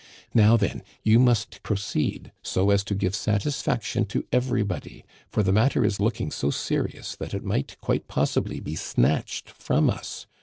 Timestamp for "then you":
0.57-1.19